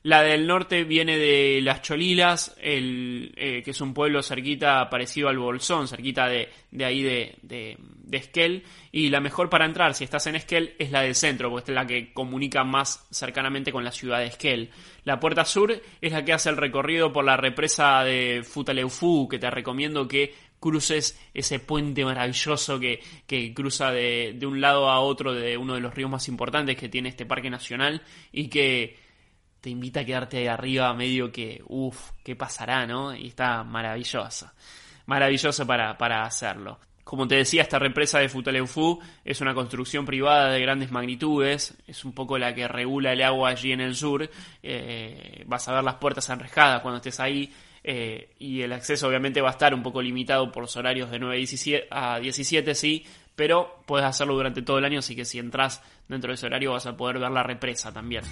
La 0.07 0.23
del 0.23 0.47
norte 0.47 0.85
viene 0.85 1.17
de 1.17 1.59
Las 1.61 1.81
Cholilas, 1.81 2.55
el, 2.61 3.33
eh, 3.35 3.61
que 3.61 3.71
es 3.71 3.81
un 3.81 3.93
pueblo 3.93 4.23
cerquita 4.23 4.89
parecido 4.89 5.27
al 5.27 5.37
Bolsón, 5.37 5.85
cerquita 5.85 6.29
de, 6.29 6.47
de 6.71 6.85
ahí 6.85 7.03
de, 7.03 7.35
de, 7.41 7.75
de, 7.77 8.17
Esquel. 8.17 8.63
Y 8.93 9.09
la 9.09 9.19
mejor 9.19 9.49
para 9.49 9.65
entrar, 9.65 9.93
si 9.95 10.05
estás 10.05 10.25
en 10.27 10.37
Esquel, 10.37 10.75
es 10.79 10.91
la 10.91 11.01
del 11.01 11.13
centro, 11.13 11.49
porque 11.49 11.71
es 11.71 11.75
la 11.75 11.85
que 11.85 12.13
comunica 12.13 12.63
más 12.63 13.05
cercanamente 13.11 13.73
con 13.73 13.83
la 13.83 13.91
ciudad 13.91 14.19
de 14.19 14.27
Esquel. 14.27 14.69
La 15.03 15.19
puerta 15.19 15.43
sur 15.43 15.77
es 15.99 16.11
la 16.13 16.23
que 16.23 16.31
hace 16.31 16.51
el 16.51 16.55
recorrido 16.55 17.11
por 17.11 17.25
la 17.25 17.35
represa 17.35 18.01
de 18.05 18.43
Futaleufú, 18.45 19.27
que 19.27 19.39
te 19.39 19.49
recomiendo 19.49 20.07
que 20.07 20.33
cruces 20.61 21.19
ese 21.33 21.59
puente 21.59 22.05
maravilloso 22.05 22.79
que, 22.79 23.01
que 23.27 23.53
cruza 23.53 23.91
de, 23.91 24.35
de 24.37 24.45
un 24.45 24.61
lado 24.61 24.89
a 24.89 25.01
otro 25.01 25.33
de 25.33 25.57
uno 25.57 25.75
de 25.75 25.81
los 25.81 25.93
ríos 25.93 26.09
más 26.09 26.29
importantes 26.29 26.77
que 26.77 26.87
tiene 26.87 27.09
este 27.09 27.25
parque 27.25 27.49
nacional 27.49 28.01
y 28.31 28.47
que 28.47 29.06
te 29.67 29.71
invita 29.71 29.99
a 29.99 30.05
quedarte 30.05 30.37
ahí 30.37 30.47
arriba 30.47 30.93
medio 30.93 31.29
que, 31.29 31.61
uff, 31.67 32.11
¿qué 32.23 32.37
pasará, 32.37 32.87
no? 32.87 33.13
Y 33.13 33.27
está 33.27 33.65
maravilloso. 33.65 34.49
Maravilloso 35.07 35.67
para, 35.67 35.97
para 35.97 36.23
hacerlo. 36.23 36.79
Como 37.03 37.27
te 37.27 37.35
decía, 37.35 37.63
esta 37.63 37.77
represa 37.77 38.19
de 38.19 38.29
Futaleufú 38.29 38.97
es 39.25 39.41
una 39.41 39.53
construcción 39.53 40.05
privada 40.05 40.51
de 40.51 40.61
grandes 40.61 40.89
magnitudes, 40.89 41.75
es 41.85 42.05
un 42.05 42.13
poco 42.13 42.37
la 42.37 42.55
que 42.55 42.65
regula 42.69 43.11
el 43.11 43.21
agua 43.21 43.49
allí 43.49 43.73
en 43.73 43.81
el 43.81 43.93
sur. 43.93 44.29
Eh, 44.63 45.43
vas 45.47 45.67
a 45.67 45.73
ver 45.73 45.83
las 45.83 45.95
puertas 45.95 46.29
enrejadas 46.29 46.79
cuando 46.79 46.99
estés 46.99 47.19
ahí 47.19 47.53
eh, 47.83 48.35
y 48.39 48.61
el 48.61 48.71
acceso 48.71 49.09
obviamente 49.09 49.41
va 49.41 49.49
a 49.49 49.51
estar 49.51 49.73
un 49.73 49.83
poco 49.83 50.01
limitado 50.01 50.49
por 50.49 50.63
los 50.63 50.77
horarios 50.77 51.11
de 51.11 51.19
9 51.19 51.87
a 51.91 52.19
17, 52.19 52.73
sí, 52.73 53.05
pero 53.35 53.81
puedes 53.85 54.05
hacerlo 54.05 54.33
durante 54.33 54.61
todo 54.61 54.77
el 54.77 54.85
año, 54.85 54.99
así 54.99 55.13
que 55.13 55.25
si 55.25 55.39
entras 55.39 55.83
dentro 56.07 56.29
de 56.29 56.35
ese 56.35 56.45
horario 56.45 56.71
vas 56.71 56.85
a 56.85 56.95
poder 56.95 57.19
ver 57.19 57.31
la 57.31 57.43
represa 57.43 57.91
también. 57.91 58.23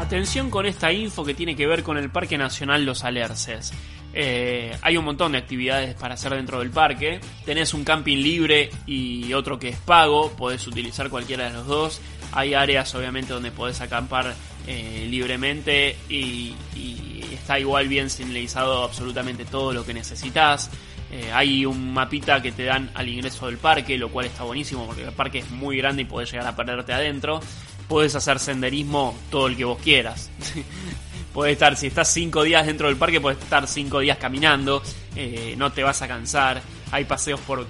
Atención 0.00 0.48
con 0.48 0.64
esta 0.64 0.90
info 0.90 1.26
que 1.26 1.34
tiene 1.34 1.54
que 1.54 1.66
ver 1.66 1.82
con 1.82 1.98
el 1.98 2.08
Parque 2.08 2.38
Nacional 2.38 2.86
Los 2.86 3.04
Alerces. 3.04 3.70
Eh, 4.14 4.74
hay 4.80 4.96
un 4.96 5.04
montón 5.04 5.32
de 5.32 5.38
actividades 5.38 5.94
para 5.94 6.14
hacer 6.14 6.32
dentro 6.34 6.60
del 6.60 6.70
parque. 6.70 7.20
Tenés 7.44 7.74
un 7.74 7.84
camping 7.84 8.16
libre 8.16 8.70
y 8.86 9.34
otro 9.34 9.58
que 9.58 9.68
es 9.68 9.76
pago. 9.76 10.30
Podés 10.32 10.66
utilizar 10.66 11.10
cualquiera 11.10 11.44
de 11.44 11.50
los 11.52 11.66
dos. 11.66 12.00
Hay 12.32 12.54
áreas 12.54 12.94
obviamente 12.94 13.34
donde 13.34 13.52
podés 13.52 13.82
acampar 13.82 14.34
eh, 14.66 15.06
libremente 15.08 15.96
y, 16.08 16.54
está 17.30 17.60
igual 17.60 17.86
bien 17.86 18.08
señalizado 18.08 18.84
absolutamente 18.84 19.44
todo 19.44 19.74
lo 19.74 19.84
que 19.84 19.92
necesitas. 19.92 20.70
Eh, 21.12 21.30
hay 21.32 21.66
un 21.66 21.92
mapita 21.92 22.40
que 22.40 22.52
te 22.52 22.64
dan 22.64 22.90
al 22.94 23.06
ingreso 23.06 23.46
del 23.46 23.58
parque, 23.58 23.98
lo 23.98 24.08
cual 24.08 24.26
está 24.26 24.44
buenísimo 24.44 24.86
porque 24.86 25.04
el 25.04 25.12
parque 25.12 25.40
es 25.40 25.50
muy 25.50 25.76
grande 25.76 26.02
y 26.02 26.04
podés 26.06 26.32
llegar 26.32 26.46
a 26.46 26.56
perderte 26.56 26.94
adentro 26.94 27.40
puedes 27.90 28.14
hacer 28.14 28.38
senderismo 28.38 29.18
todo 29.32 29.48
el 29.48 29.56
que 29.56 29.64
vos 29.64 29.82
quieras. 29.82 30.30
puedes 31.34 31.54
estar, 31.54 31.76
si 31.76 31.88
estás 31.88 32.08
cinco 32.08 32.44
días 32.44 32.64
dentro 32.64 32.86
del 32.86 32.96
parque, 32.96 33.20
puedes 33.20 33.40
estar 33.40 33.66
cinco 33.66 33.98
días 33.98 34.16
caminando, 34.16 34.80
eh, 35.16 35.56
no 35.58 35.72
te 35.72 35.82
vas 35.82 36.00
a 36.00 36.06
cansar. 36.06 36.62
Hay 36.92 37.04
paseos 37.04 37.40
por, 37.40 37.66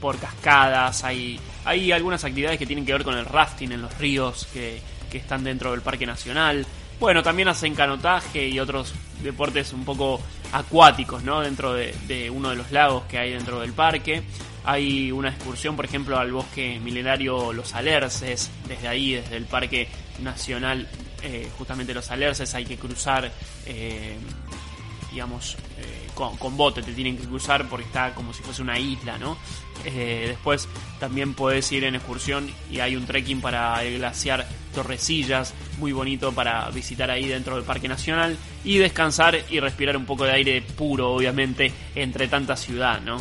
por 0.00 0.18
cascadas, 0.18 1.02
hay, 1.02 1.40
hay 1.64 1.90
algunas 1.90 2.22
actividades 2.22 2.60
que 2.60 2.66
tienen 2.66 2.86
que 2.86 2.92
ver 2.92 3.02
con 3.02 3.18
el 3.18 3.24
rafting 3.24 3.72
en 3.72 3.82
los 3.82 3.98
ríos 3.98 4.46
que, 4.52 4.80
que 5.10 5.18
están 5.18 5.42
dentro 5.42 5.72
del 5.72 5.82
Parque 5.82 6.06
Nacional. 6.06 6.64
Bueno, 7.00 7.24
también 7.24 7.48
hacen 7.48 7.74
canotaje 7.74 8.46
y 8.46 8.60
otros 8.60 8.94
deportes 9.20 9.72
un 9.72 9.84
poco 9.84 10.20
acuáticos, 10.52 11.24
¿no? 11.24 11.40
Dentro 11.40 11.74
de, 11.74 11.92
de 12.06 12.30
uno 12.30 12.50
de 12.50 12.56
los 12.56 12.70
lagos 12.70 13.02
que 13.06 13.18
hay 13.18 13.32
dentro 13.32 13.58
del 13.60 13.72
parque. 13.72 14.22
Hay 14.66 15.12
una 15.12 15.28
excursión, 15.28 15.76
por 15.76 15.84
ejemplo, 15.84 16.18
al 16.18 16.32
bosque 16.32 16.80
milenario 16.80 17.52
Los 17.52 17.74
Alerces, 17.74 18.50
desde 18.66 18.88
ahí, 18.88 19.12
desde 19.12 19.36
el 19.36 19.44
Parque 19.44 19.86
Nacional, 20.20 20.88
eh, 21.22 21.48
justamente 21.56 21.94
Los 21.94 22.10
Alerces, 22.10 22.52
hay 22.52 22.64
que 22.64 22.76
cruzar, 22.76 23.30
eh, 23.64 24.16
digamos, 25.12 25.56
eh, 25.78 26.08
con, 26.14 26.56
bote, 26.56 26.82
te 26.82 26.92
tienen 26.92 27.16
que 27.16 27.24
cruzar 27.24 27.68
porque 27.68 27.86
está 27.86 28.12
como 28.12 28.32
si 28.32 28.42
fuese 28.42 28.60
una 28.60 28.76
isla, 28.76 29.18
¿no? 29.18 29.38
Después 29.84 30.68
también 30.98 31.34
puedes 31.34 31.70
ir 31.70 31.84
en 31.84 31.94
excursión 31.94 32.50
y 32.72 32.80
hay 32.80 32.96
un 32.96 33.06
trekking 33.06 33.40
para 33.40 33.84
el 33.84 33.98
glaciar 33.98 34.44
Torrecillas, 34.74 35.54
muy 35.78 35.92
bonito 35.92 36.32
para 36.32 36.68
visitar 36.70 37.08
ahí 37.08 37.28
dentro 37.28 37.54
del 37.54 37.64
Parque 37.64 37.86
Nacional 37.86 38.36
y 38.64 38.78
descansar 38.78 39.38
y 39.48 39.60
respirar 39.60 39.96
un 39.96 40.04
poco 40.04 40.24
de 40.24 40.32
aire 40.32 40.60
puro, 40.60 41.12
obviamente, 41.12 41.72
entre 41.94 42.26
tanta 42.26 42.56
ciudad, 42.56 43.00
¿no? 43.00 43.20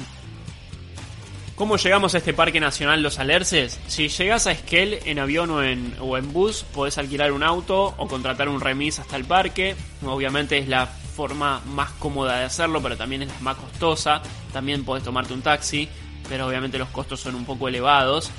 ¿Cómo 1.56 1.78
llegamos 1.78 2.14
a 2.14 2.18
este 2.18 2.34
Parque 2.34 2.60
Nacional 2.60 3.02
Los 3.02 3.18
Alerces? 3.18 3.80
Si 3.88 4.10
llegas 4.10 4.46
a 4.46 4.52
Esquel 4.52 5.00
en 5.06 5.20
avión 5.20 5.50
o 5.52 5.64
en, 5.64 5.96
o 6.02 6.18
en 6.18 6.34
bus, 6.34 6.66
podés 6.74 6.98
alquilar 6.98 7.32
un 7.32 7.44
auto 7.44 7.96
o 7.98 8.08
contratar 8.10 8.50
un 8.50 8.60
remis 8.60 9.00
hasta 9.00 9.16
el 9.16 9.24
parque. 9.24 9.74
Obviamente 10.06 10.58
es 10.58 10.68
la 10.68 10.86
forma 10.86 11.62
más 11.62 11.92
cómoda 11.92 12.40
de 12.40 12.44
hacerlo, 12.44 12.82
pero 12.82 12.98
también 12.98 13.22
es 13.22 13.30
la 13.30 13.40
más 13.40 13.56
costosa. 13.56 14.22
También 14.52 14.84
podés 14.84 15.06
tomarte 15.06 15.34
un 15.34 15.42
taxi, 15.42 15.88
pero 16.28 16.46
obviamente 16.46 16.78
los 16.78 16.90
costos 16.90 17.22
son 17.22 17.36
un 17.36 17.46
poco 17.46 17.70
elevados. 17.70 18.32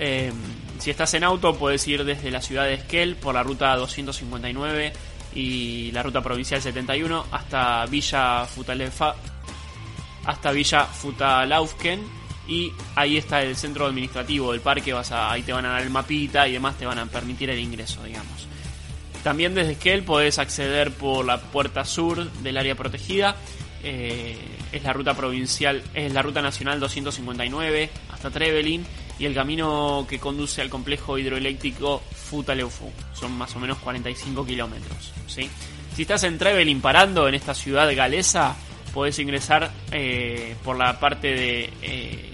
Eh, 0.00 0.32
si 0.80 0.90
estás 0.90 1.14
en 1.14 1.22
auto, 1.22 1.54
puedes 1.54 1.86
ir 1.86 2.04
desde 2.04 2.32
la 2.32 2.42
ciudad 2.42 2.64
de 2.64 2.74
Esquel 2.74 3.14
por 3.14 3.36
la 3.36 3.44
ruta 3.44 3.76
259 3.76 4.92
y 5.36 5.92
la 5.92 6.02
ruta 6.02 6.22
provincial 6.22 6.60
71 6.60 7.26
hasta 7.30 7.86
Villa 7.86 8.46
Futalefa, 8.46 9.14
hasta 10.24 10.50
Villa 10.50 10.86
Futalaufken 10.86 12.23
y 12.46 12.72
ahí 12.94 13.16
está 13.16 13.42
el 13.42 13.56
centro 13.56 13.86
administrativo 13.86 14.52
del 14.52 14.60
parque, 14.60 14.92
vas 14.92 15.12
ahí 15.12 15.42
te 15.42 15.52
van 15.52 15.64
a 15.66 15.70
dar 15.70 15.82
el 15.82 15.90
mapita 15.90 16.46
y 16.46 16.52
demás 16.52 16.76
te 16.76 16.86
van 16.86 16.98
a 16.98 17.06
permitir 17.06 17.50
el 17.50 17.58
ingreso, 17.58 18.02
digamos. 18.04 18.46
También 19.22 19.54
desde 19.54 19.72
Esquel 19.72 20.02
podés 20.02 20.38
acceder 20.38 20.90
por 20.90 21.24
la 21.24 21.40
puerta 21.40 21.84
sur 21.86 22.30
del 22.30 22.58
área 22.58 22.74
protegida. 22.74 23.36
Eh, 23.82 24.36
es 24.70 24.82
la 24.82 24.92
ruta 24.92 25.14
provincial, 25.14 25.82
es 25.94 26.12
la 26.12 26.20
ruta 26.20 26.42
nacional 26.42 26.80
259 26.80 27.90
hasta 28.12 28.30
Trevelin 28.30 28.84
y 29.18 29.26
el 29.26 29.34
camino 29.34 30.06
que 30.08 30.18
conduce 30.18 30.60
al 30.60 30.68
complejo 30.68 31.16
hidroeléctrico 31.16 32.02
Futaleufú. 32.12 32.90
Son 33.14 33.32
más 33.32 33.54
o 33.56 33.60
menos 33.60 33.78
45 33.78 34.44
kilómetros. 34.44 35.12
¿sí? 35.26 35.48
Si 35.94 36.02
estás 36.02 36.24
en 36.24 36.38
Trevelin 36.38 36.80
parando 36.80 37.28
en 37.28 37.34
esta 37.34 37.54
ciudad 37.54 37.94
galesa, 37.94 38.56
podés 38.92 39.18
ingresar 39.18 39.70
eh, 39.90 40.54
por 40.64 40.76
la 40.76 40.98
parte 40.98 41.28
de 41.28 41.70
eh, 41.82 42.33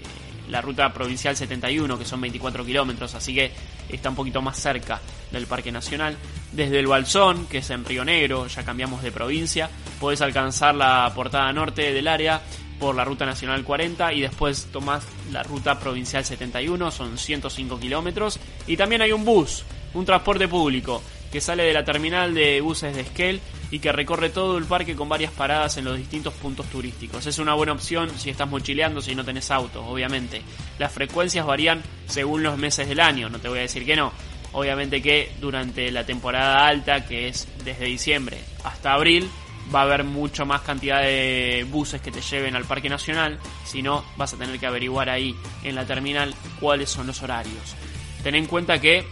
la 0.51 0.61
ruta 0.61 0.93
provincial 0.93 1.35
71, 1.35 1.97
que 1.97 2.05
son 2.05 2.21
24 2.21 2.65
kilómetros, 2.65 3.15
así 3.15 3.33
que 3.33 3.51
está 3.89 4.09
un 4.09 4.15
poquito 4.15 4.41
más 4.41 4.57
cerca 4.57 4.99
del 5.31 5.47
Parque 5.47 5.71
Nacional. 5.71 6.17
Desde 6.51 6.79
el 6.79 6.87
Balsón, 6.87 7.47
que 7.47 7.59
es 7.59 7.69
en 7.69 7.85
Río 7.85 8.03
Negro, 8.03 8.47
ya 8.47 8.63
cambiamos 8.63 9.01
de 9.01 9.11
provincia, 9.11 9.69
podés 9.99 10.21
alcanzar 10.21 10.75
la 10.75 11.11
portada 11.15 11.51
norte 11.53 11.93
del 11.93 12.07
área 12.07 12.41
por 12.79 12.95
la 12.95 13.05
ruta 13.05 13.25
nacional 13.25 13.63
40 13.63 14.11
y 14.13 14.21
después 14.21 14.67
tomás 14.71 15.05
la 15.31 15.43
ruta 15.43 15.79
provincial 15.79 16.25
71, 16.25 16.91
son 16.91 17.17
105 17.17 17.79
kilómetros. 17.79 18.39
Y 18.67 18.75
también 18.75 19.01
hay 19.01 19.13
un 19.13 19.23
bus, 19.23 19.63
un 19.93 20.05
transporte 20.05 20.47
público, 20.47 21.01
que 21.31 21.41
sale 21.41 21.63
de 21.63 21.73
la 21.73 21.85
terminal 21.85 22.33
de 22.33 22.61
buses 22.61 22.95
de 22.95 23.01
Esquel 23.01 23.39
y 23.71 23.79
que 23.79 23.91
recorre 23.91 24.29
todo 24.29 24.57
el 24.57 24.65
parque 24.65 24.95
con 24.95 25.07
varias 25.07 25.31
paradas 25.31 25.77
en 25.77 25.85
los 25.85 25.97
distintos 25.97 26.33
puntos 26.33 26.65
turísticos. 26.67 27.25
Es 27.25 27.39
una 27.39 27.53
buena 27.53 27.71
opción 27.71 28.11
si 28.17 28.29
estás 28.29 28.49
mochileando, 28.49 29.01
si 29.01 29.15
no 29.15 29.23
tenés 29.23 29.49
auto, 29.49 29.85
obviamente. 29.85 30.41
Las 30.77 30.91
frecuencias 30.91 31.45
varían 31.45 31.81
según 32.07 32.43
los 32.43 32.57
meses 32.57 32.87
del 32.87 32.99
año, 32.99 33.29
no 33.29 33.39
te 33.39 33.47
voy 33.47 33.59
a 33.59 33.61
decir 33.61 33.85
que 33.85 33.95
no. 33.95 34.11
Obviamente 34.53 35.01
que 35.01 35.31
durante 35.39 35.89
la 35.91 36.05
temporada 36.05 36.67
alta, 36.67 37.05
que 37.05 37.29
es 37.29 37.47
desde 37.63 37.85
diciembre 37.85 38.37
hasta 38.65 38.93
abril, 38.93 39.29
va 39.73 39.81
a 39.81 39.83
haber 39.83 40.03
mucho 40.03 40.45
más 40.45 40.61
cantidad 40.61 41.01
de 41.01 41.65
buses 41.69 42.01
que 42.01 42.11
te 42.11 42.19
lleven 42.19 42.57
al 42.57 42.65
Parque 42.65 42.89
Nacional, 42.89 43.39
si 43.63 43.81
no 43.81 44.03
vas 44.17 44.33
a 44.33 44.37
tener 44.37 44.59
que 44.59 44.65
averiguar 44.65 45.09
ahí 45.09 45.33
en 45.63 45.75
la 45.75 45.85
terminal 45.85 46.35
cuáles 46.59 46.89
son 46.89 47.07
los 47.07 47.21
horarios. 47.21 47.75
Ten 48.23 48.35
en 48.35 48.47
cuenta 48.47 48.81
que 48.81 49.05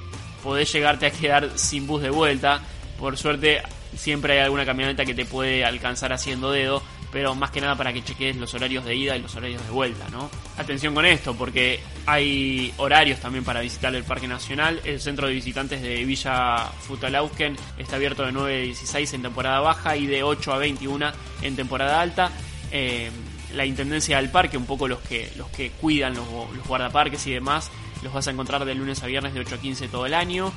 podés 0.44 0.72
llegarte 0.72 1.06
a 1.08 1.12
quedar 1.12 1.58
sin 1.58 1.88
bus 1.88 2.02
de 2.02 2.10
vuelta, 2.10 2.62
por 3.00 3.18
suerte 3.18 3.62
siempre 3.96 4.34
hay 4.34 4.40
alguna 4.40 4.66
camioneta 4.66 5.06
que 5.06 5.14
te 5.14 5.26
puede 5.26 5.66
alcanzar 5.66 6.14
haciendo 6.14 6.52
dedo, 6.52 6.84
pero 7.12 7.34
más 7.34 7.52
que 7.52 7.62
nada 7.62 7.76
para 7.76 7.92
que 7.92 8.04
cheques 8.04 8.36
los 8.36 8.54
horarios 8.54 8.86
de 8.86 8.96
ida 8.96 9.18
y 9.18 9.22
los 9.22 9.36
horarios 9.36 9.64
de 9.64 9.72
vuelta, 9.72 10.08
¿no? 10.10 10.30
Atención 10.58 10.94
con 10.94 11.06
esto, 11.06 11.36
porque 11.36 11.80
hay 12.06 12.74
horarios 12.78 13.20
también 13.20 13.44
para 13.44 13.62
visitar 13.62 13.94
el 13.96 14.04
Parque 14.04 14.28
Nacional. 14.28 14.80
El 14.84 15.00
centro 15.00 15.28
de 15.28 15.34
visitantes 15.34 15.82
de 15.82 16.04
Villa 16.06 16.70
Futalausken 16.82 17.56
está 17.78 17.96
abierto 17.96 18.24
de 18.26 18.32
9 18.32 18.56
a 18.56 18.62
16 18.62 19.14
en 19.14 19.22
temporada 19.24 19.60
baja 19.60 19.98
y 19.98 20.06
de 20.06 20.24
8 20.24 20.54
a 20.54 20.58
21 20.58 21.12
en 21.42 21.56
temporada 21.56 22.00
alta. 22.00 22.32
Eh, 22.72 23.10
la 23.56 23.66
intendencia 23.66 24.18
del 24.18 24.30
parque, 24.30 24.58
un 24.58 24.68
poco 24.68 24.88
los 24.88 25.00
que, 25.00 25.32
los 25.36 25.50
que 25.50 25.72
cuidan 25.72 26.14
los 26.14 26.28
guardaparques 26.68 27.26
y 27.26 27.32
demás, 27.32 27.72
los 28.04 28.14
vas 28.14 28.28
a 28.28 28.32
encontrar 28.32 28.66
de 28.66 28.76
lunes 28.76 29.04
a 29.04 29.08
viernes 29.08 29.34
de 29.34 29.42
8 29.42 29.56
a 29.56 29.58
15 29.60 29.88
todo 29.88 30.06
el 30.06 30.14
año. 30.14 30.52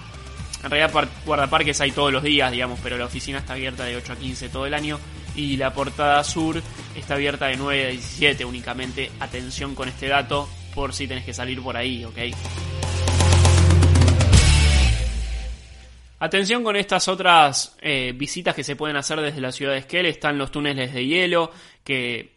En 0.63 0.71
realidad 0.71 1.09
guardaparques 1.27 1.81
hay 1.81 1.91
todos 1.91 2.13
los 2.13 2.23
días, 2.23 2.53
digamos, 2.53 2.79
pero 2.83 2.97
la 2.97 3.07
oficina 3.07 3.39
está 3.39 3.55
abierta 3.55 3.85
de 3.85 3.97
8 3.97 4.13
a 4.13 4.17
15 4.17 4.49
todo 4.49 4.67
el 4.67 4.75
año 4.75 4.99
y 5.35 5.57
la 5.57 5.73
portada 5.75 6.23
sur 6.23 6.63
está 6.95 7.15
abierta 7.15 7.47
de 7.47 7.57
9 7.57 7.87
a 7.87 7.89
17 7.91 8.45
únicamente. 8.45 9.11
Atención 9.19 9.75
con 9.75 9.89
este 9.89 10.09
dato 10.09 10.49
por 10.75 10.93
si 10.95 11.09
tenés 11.09 11.25
que 11.25 11.35
salir 11.35 11.61
por 11.61 11.77
ahí, 11.77 12.05
¿ok? 12.05 12.19
Atención 16.23 16.63
con 16.63 16.77
estas 16.77 17.09
otras 17.09 17.77
eh, 17.81 18.13
visitas 18.15 18.55
que 18.55 18.63
se 18.63 18.77
pueden 18.77 18.97
hacer 18.97 19.21
desde 19.21 19.41
la 19.41 19.51
ciudad 19.51 19.73
de 19.73 19.79
Esquel. 19.79 20.07
Están 20.07 20.39
los 20.39 20.53
túneles 20.53 20.95
de 20.95 21.05
hielo, 21.05 21.51
que 21.83 22.32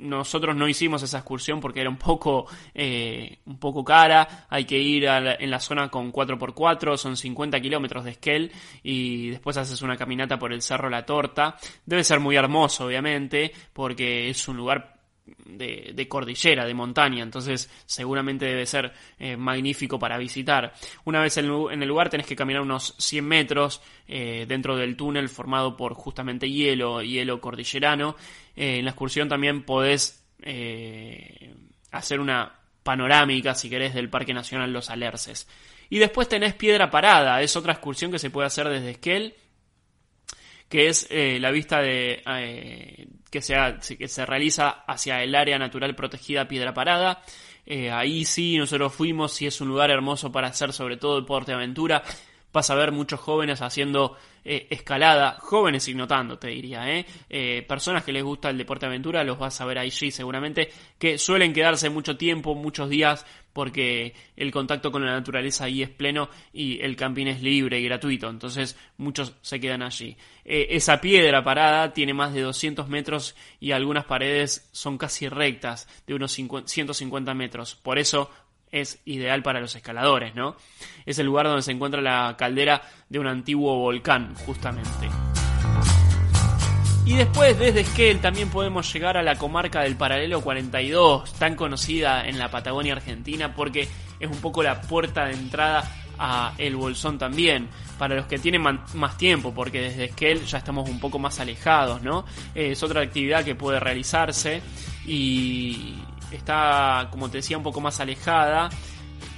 nosotros 0.00 0.56
no 0.56 0.68
hicimos 0.68 1.02
esa 1.02 1.18
excursión 1.18 1.60
porque 1.60 1.80
era 1.80 1.90
un 1.90 1.96
poco, 1.96 2.46
eh, 2.74 3.38
un 3.46 3.58
poco 3.58 3.84
cara. 3.84 4.46
Hay 4.48 4.64
que 4.64 4.78
ir 4.78 5.04
en 5.04 5.50
la 5.50 5.60
zona 5.60 5.88
con 5.88 6.12
4x4, 6.12 6.96
son 6.96 7.16
50 7.16 7.60
kilómetros 7.60 8.04
de 8.04 8.12
Esquel 8.12 8.52
y 8.82 9.30
después 9.30 9.56
haces 9.56 9.82
una 9.82 9.96
caminata 9.96 10.38
por 10.38 10.52
el 10.52 10.62
Cerro 10.62 10.90
La 10.90 11.04
Torta. 11.04 11.56
Debe 11.84 12.04
ser 12.04 12.20
muy 12.20 12.36
hermoso, 12.36 12.86
obviamente, 12.86 13.52
porque 13.72 14.30
es 14.30 14.48
un 14.48 14.56
lugar 14.56 14.99
de, 15.44 16.08
cordillera, 16.08 16.64
de 16.64 16.74
montaña, 16.74 17.22
entonces 17.22 17.70
seguramente 17.86 18.46
debe 18.46 18.66
ser 18.66 18.92
eh, 19.18 19.36
magnífico 19.36 19.98
para 19.98 20.18
visitar. 20.18 20.72
Una 21.04 21.20
vez 21.20 21.36
en, 21.36 21.46
el 21.46 21.88
lugar 21.88 22.10
tenés 22.10 22.26
que 22.26 22.36
caminar 22.36 22.62
unos 22.62 22.94
100 22.98 23.24
metros 23.24 23.82
eh, 24.08 24.44
dentro 24.48 24.76
del 24.76 24.96
túnel 24.96 25.28
formado 25.28 25.76
por 25.76 25.94
justamente 25.94 26.50
hielo, 26.50 27.02
hielo 27.02 27.40
cordillerano. 27.40 28.16
Eh, 28.56 28.78
en 28.78 28.84
la 28.84 28.90
excursión 28.90 29.28
también 29.28 29.62
podés 29.62 30.16
hacer 31.90 32.18
una 32.18 32.54
panorámica, 32.82 33.54
si 33.54 33.68
querés, 33.68 33.92
del 33.92 34.08
Parque 34.08 34.32
Nacional 34.32 34.72
Los 34.72 34.88
Alerces. 34.88 35.46
Y 35.90 35.98
después 35.98 36.28
tenés 36.28 36.54
Piedra 36.54 36.90
Parada, 36.90 37.42
es 37.42 37.56
otra 37.56 37.72
excursión 37.74 38.10
que 38.10 38.18
se 38.18 38.30
puede 38.30 38.46
hacer 38.46 38.68
desde 38.68 38.92
Esquel 38.92 39.34
que 40.70 40.88
es 40.88 41.08
la 41.10 41.50
vista 41.50 41.82
de, 41.82 42.22
que, 43.30 43.40
que 43.98 44.08
se 44.08 44.26
realiza 44.26 44.84
hacia 44.86 45.22
el 45.22 45.34
área 45.34 45.58
natural 45.58 45.94
protegida 45.94 46.48
Piedra 46.48 46.72
Parada. 46.72 47.22
Eh, 47.66 47.90
ahí 47.90 48.24
sí, 48.24 48.56
nosotros 48.56 48.92
fuimos 48.92 49.40
y 49.42 49.46
es 49.46 49.60
un 49.60 49.68
lugar 49.68 49.90
hermoso 49.90 50.32
para 50.32 50.48
hacer 50.48 50.72
sobre 50.72 50.96
todo 50.96 51.20
deporte 51.20 51.52
aventura. 51.52 52.02
Vas 52.52 52.70
a 52.70 52.74
ver 52.74 52.92
muchos 52.92 53.20
jóvenes 53.20 53.62
haciendo 53.62 54.16
eh, 54.44 54.66
escalada, 54.70 55.36
jóvenes 55.40 55.86
y 55.88 55.94
te 56.40 56.48
diría, 56.48 56.90
¿eh? 56.90 57.06
¿eh? 57.28 57.64
Personas 57.68 58.04
que 58.04 58.12
les 58.12 58.22
gusta 58.22 58.50
el 58.50 58.58
deporte 58.58 58.86
aventura, 58.86 59.22
los 59.22 59.38
vas 59.38 59.60
a 59.60 59.66
ver 59.66 59.78
allí 59.78 60.10
seguramente, 60.10 60.70
que 60.98 61.18
suelen 61.18 61.52
quedarse 61.52 61.90
mucho 61.90 62.16
tiempo, 62.16 62.54
muchos 62.54 62.88
días, 62.88 63.26
porque 63.52 64.14
el 64.36 64.50
contacto 64.50 64.90
con 64.90 65.04
la 65.04 65.12
naturaleza 65.12 65.64
ahí 65.64 65.82
es 65.82 65.90
pleno 65.90 66.30
y 66.52 66.80
el 66.80 66.96
camping 66.96 67.26
es 67.26 67.42
libre 67.42 67.80
y 67.80 67.84
gratuito, 67.84 68.30
entonces 68.30 68.78
muchos 68.96 69.34
se 69.42 69.60
quedan 69.60 69.82
allí. 69.82 70.16
Eh, 70.44 70.68
esa 70.70 71.00
piedra 71.00 71.44
parada 71.44 71.92
tiene 71.92 72.14
más 72.14 72.32
de 72.32 72.42
200 72.42 72.88
metros 72.88 73.34
y 73.60 73.72
algunas 73.72 74.04
paredes 74.04 74.68
son 74.72 74.98
casi 74.98 75.28
rectas, 75.28 75.88
de 76.06 76.14
unos 76.14 76.32
150 76.32 77.34
metros, 77.34 77.74
por 77.74 77.98
eso 77.98 78.30
es 78.72 79.00
ideal 79.04 79.42
para 79.42 79.60
los 79.60 79.74
escaladores, 79.74 80.34
¿no? 80.34 80.56
Es 81.06 81.18
el 81.18 81.26
lugar 81.26 81.46
donde 81.46 81.62
se 81.62 81.72
encuentra 81.72 82.00
la 82.00 82.36
caldera 82.38 82.82
de 83.08 83.18
un 83.18 83.26
antiguo 83.26 83.76
volcán, 83.76 84.34
justamente. 84.46 85.08
Y 87.04 87.16
después 87.16 87.58
desde 87.58 87.80
Esquel 87.80 88.20
también 88.20 88.50
podemos 88.50 88.92
llegar 88.92 89.16
a 89.16 89.22
la 89.22 89.36
comarca 89.36 89.80
del 89.80 89.96
Paralelo 89.96 90.42
42, 90.42 91.32
tan 91.34 91.56
conocida 91.56 92.26
en 92.28 92.38
la 92.38 92.50
Patagonia 92.50 92.92
Argentina 92.92 93.54
porque 93.54 93.88
es 94.20 94.30
un 94.30 94.40
poco 94.40 94.62
la 94.62 94.80
puerta 94.82 95.24
de 95.24 95.32
entrada 95.32 95.90
a 96.18 96.52
El 96.58 96.76
Bolsón 96.76 97.18
también, 97.18 97.68
para 97.98 98.14
los 98.14 98.26
que 98.26 98.38
tienen 98.38 98.62
más 98.62 99.16
tiempo, 99.16 99.54
porque 99.54 99.80
desde 99.80 100.04
Esquel 100.04 100.44
ya 100.44 100.58
estamos 100.58 100.88
un 100.88 101.00
poco 101.00 101.18
más 101.18 101.40
alejados, 101.40 102.02
¿no? 102.02 102.26
Es 102.54 102.82
otra 102.82 103.00
actividad 103.00 103.44
que 103.44 103.54
puede 103.54 103.80
realizarse 103.80 104.60
y 105.06 105.94
está, 106.36 107.08
como 107.10 107.30
te 107.30 107.38
decía, 107.38 107.56
un 107.56 107.62
poco 107.62 107.80
más 107.80 108.00
alejada 108.00 108.70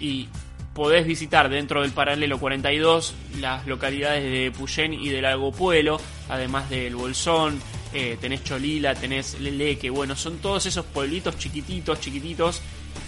y 0.01 0.29
podés 0.75 1.07
visitar 1.07 1.49
dentro 1.49 1.83
del 1.83 1.93
paralelo 1.93 2.39
42 2.39 3.15
las 3.41 3.67
localidades 3.67 4.23
de 4.25 4.51
Puyén 4.51 4.95
y 4.95 5.11
del 5.11 5.23
Lago 5.23 5.53
Puelo, 5.53 6.01
además 6.29 6.71
del 6.71 6.97
Bolsón, 6.97 7.61
eh, 7.93 8.17
tenés 8.21 8.43
Cholila, 8.43 8.95
tenés 8.95 9.39
Leleque, 9.39 9.91
bueno, 9.91 10.17
son 10.17 10.39
todos 10.39 10.65
esos 10.67 10.87
pueblitos 10.87 11.37
chiquititos, 11.37 12.01
chiquititos 12.01 12.63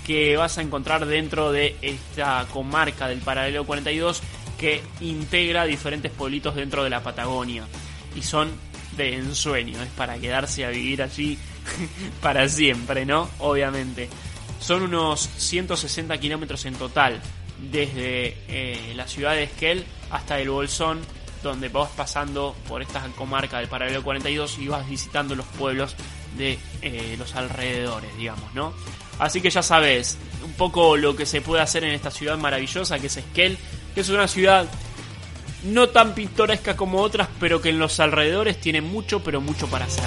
que 0.06 0.36
vas 0.36 0.58
a 0.58 0.62
encontrar 0.62 1.06
dentro 1.06 1.52
de 1.52 1.76
esta 1.80 2.46
comarca 2.52 3.08
del 3.08 3.20
paralelo 3.20 3.64
42 3.64 4.22
que 4.58 4.82
integra 5.00 5.64
diferentes 5.64 6.12
pueblitos 6.12 6.54
dentro 6.54 6.84
de 6.84 6.90
la 6.90 7.02
Patagonia 7.02 7.64
y 8.14 8.22
son 8.22 8.50
de 8.96 9.14
ensueño, 9.14 9.82
es 9.82 9.88
para 9.90 10.18
quedarse 10.18 10.64
a 10.64 10.70
vivir 10.70 11.02
allí 11.02 11.38
para 12.20 12.48
siempre, 12.48 13.04
¿no? 13.04 13.28
Obviamente. 13.38 14.08
Son 14.60 14.82
unos 14.82 15.28
160 15.36 16.16
kilómetros 16.18 16.64
en 16.64 16.74
total, 16.74 17.20
desde 17.70 18.36
eh, 18.48 18.92
la 18.94 19.06
ciudad 19.06 19.32
de 19.32 19.44
Esquel 19.44 19.84
hasta 20.10 20.38
el 20.40 20.48
Bolsón, 20.48 21.00
donde 21.42 21.68
vas 21.68 21.90
pasando 21.90 22.56
por 22.66 22.80
esta 22.80 23.02
comarca 23.16 23.58
del 23.58 23.68
paralelo 23.68 24.02
42 24.02 24.58
y 24.58 24.68
vas 24.68 24.88
visitando 24.88 25.34
los 25.34 25.46
pueblos 25.46 25.94
de 26.38 26.58
eh, 26.82 27.14
los 27.18 27.34
alrededores, 27.34 28.16
digamos, 28.16 28.54
¿no? 28.54 28.72
Así 29.18 29.40
que 29.40 29.50
ya 29.50 29.62
sabes 29.62 30.18
un 30.44 30.54
poco 30.54 30.96
lo 30.96 31.14
que 31.14 31.26
se 31.26 31.40
puede 31.40 31.62
hacer 31.62 31.84
en 31.84 31.90
esta 31.90 32.10
ciudad 32.10 32.38
maravillosa 32.38 32.98
que 32.98 33.06
es 33.06 33.16
Esquel, 33.16 33.58
que 33.94 34.00
es 34.00 34.08
una 34.08 34.26
ciudad 34.26 34.66
no 35.64 35.88
tan 35.88 36.14
pintoresca 36.14 36.76
como 36.76 37.00
otras, 37.00 37.28
pero 37.40 37.60
que 37.60 37.70
en 37.70 37.78
los 37.78 38.00
alrededores 38.00 38.60
tiene 38.60 38.80
mucho, 38.80 39.22
pero 39.22 39.40
mucho 39.40 39.66
para 39.68 39.86
hacer. 39.86 40.04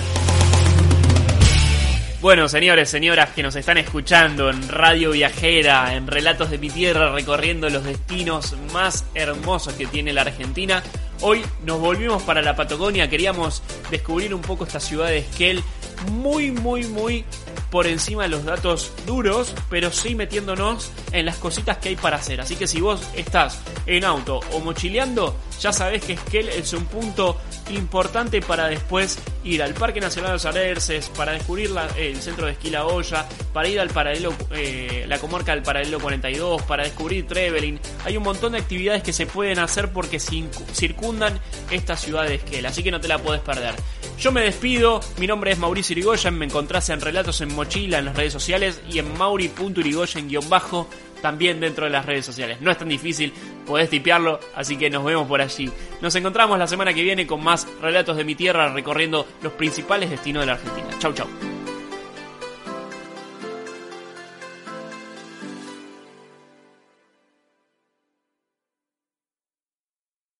Bueno, 2.19 2.49
señores, 2.49 2.89
señoras 2.89 3.29
que 3.29 3.43
nos 3.43 3.55
están 3.55 3.77
escuchando 3.77 4.49
en 4.49 4.67
Radio 4.69 5.11
Viajera, 5.11 5.93
en 5.93 6.07
Relatos 6.07 6.49
de 6.49 6.57
mi 6.57 6.71
Tierra, 6.71 7.11
recorriendo 7.11 7.69
los 7.69 7.83
destinos 7.83 8.55
más 8.73 9.05
hermosos 9.13 9.75
que 9.75 9.85
tiene 9.85 10.13
la 10.13 10.21
Argentina, 10.21 10.81
hoy 11.21 11.45
nos 11.63 11.79
volvimos 11.79 12.23
para 12.23 12.41
la 12.41 12.55
Patagonia, 12.55 13.07
queríamos 13.07 13.61
descubrir 13.91 14.33
un 14.33 14.41
poco 14.41 14.63
esta 14.63 14.79
ciudad 14.79 15.09
de 15.09 15.19
Esquel, 15.19 15.63
muy, 16.11 16.49
muy, 16.49 16.85
muy 16.85 17.23
por 17.69 17.85
encima 17.85 18.23
de 18.23 18.29
los 18.29 18.45
datos 18.45 18.91
duros, 19.05 19.53
pero 19.69 19.91
sí 19.91 20.15
metiéndonos 20.15 20.91
en 21.11 21.25
las 21.25 21.37
cositas 21.37 21.77
que 21.77 21.89
hay 21.89 21.95
para 21.97 22.17
hacer. 22.17 22.41
Así 22.41 22.55
que 22.55 22.65
si 22.65 22.81
vos 22.81 23.01
estás 23.15 23.61
en 23.85 24.03
auto 24.03 24.39
o 24.53 24.59
mochileando, 24.59 25.37
ya 25.59 25.71
sabés 25.71 26.03
que 26.03 26.13
Esquel 26.13 26.49
es 26.49 26.73
un 26.73 26.85
punto 26.85 27.37
importante 27.69 28.41
para 28.41 28.67
después 28.67 29.19
ir 29.43 29.63
al 29.63 29.73
Parque 29.73 29.99
Nacional 29.99 30.31
de 30.31 30.35
los 30.35 30.45
Alerces, 30.45 31.09
para 31.09 31.33
descubrir 31.33 31.71
el 31.97 32.21
centro 32.21 32.45
de 32.45 32.53
esquí 32.53 32.69
La 32.69 32.85
Olla, 32.85 33.27
para 33.53 33.67
ir 33.67 33.79
al 33.79 33.89
paralelo, 33.89 34.33
eh, 34.51 35.05
la 35.07 35.19
comarca 35.19 35.53
del 35.53 35.63
paralelo 35.63 35.99
42, 35.99 36.61
para 36.63 36.83
descubrir 36.83 37.27
Trevelin. 37.27 37.79
Hay 38.05 38.17
un 38.17 38.23
montón 38.23 38.53
de 38.53 38.59
actividades 38.59 39.03
que 39.03 39.13
se 39.13 39.25
pueden 39.25 39.59
hacer 39.59 39.91
porque 39.91 40.19
circundan 40.19 41.39
esta 41.71 41.95
ciudad 41.95 42.25
de 42.25 42.35
Esquel, 42.35 42.65
así 42.65 42.83
que 42.83 42.91
no 42.91 42.99
te 42.99 43.07
la 43.07 43.19
puedes 43.19 43.41
perder. 43.41 43.75
Yo 44.19 44.31
me 44.31 44.41
despido, 44.41 44.99
mi 45.19 45.27
nombre 45.27 45.51
es 45.51 45.59
Mauricio 45.59 45.93
Irigoyen, 45.93 46.37
me 46.37 46.45
encontrás 46.45 46.89
en 46.89 47.01
Relatos 47.01 47.41
en 47.41 47.53
Mochila 47.53 47.99
en 47.99 48.05
las 48.05 48.15
redes 48.15 48.33
sociales 48.33 48.81
y 48.89 48.97
en 48.99 49.15
mauri.irigoyen-bajo 49.17 50.87
también 51.21 51.59
dentro 51.59 51.85
de 51.85 51.91
las 51.91 52.05
redes 52.05 52.25
sociales. 52.25 52.59
No 52.61 52.71
es 52.71 52.77
tan 52.77 52.89
difícil, 52.89 53.33
podés 53.65 53.89
tipearlo, 53.89 54.39
así 54.55 54.77
que 54.77 54.89
nos 54.89 55.03
vemos 55.03 55.27
por 55.27 55.41
allí. 55.41 55.71
Nos 56.01 56.15
encontramos 56.15 56.57
la 56.57 56.67
semana 56.67 56.93
que 56.93 57.03
viene 57.03 57.27
con 57.27 57.43
más 57.43 57.67
Relatos 57.81 58.17
de 58.17 58.23
mi 58.23 58.35
Tierra 58.35 58.71
recorriendo 58.73 59.27
los 59.41 59.53
principales 59.53 60.09
destinos 60.09 60.41
de 60.41 60.47
la 60.47 60.53
Argentina. 60.53 60.87
Chau 60.99 61.13
chau. 61.13 61.27